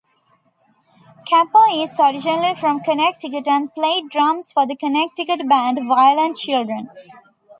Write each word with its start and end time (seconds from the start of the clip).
Cappo 1.27 1.61
is 1.75 1.93
originally 1.99 2.55
from 2.55 2.79
Connecticut, 2.79 3.47
and 3.47 3.71
played 3.75 4.09
drums 4.09 4.51
for 4.51 4.65
the 4.65 4.75
Connecticut 4.75 5.47
band 5.47 5.77
Violent 5.87 6.37
Children. 6.37 6.89